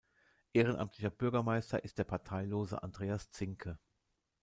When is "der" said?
1.99-2.05